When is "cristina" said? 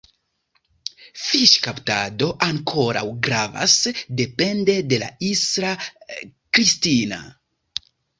5.83-7.21